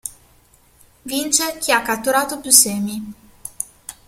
Vince 1.05 1.59
chi 1.59 1.71
ha 1.71 1.83
catturato 1.83 2.39
più 2.39 2.49
semi. 2.49 3.13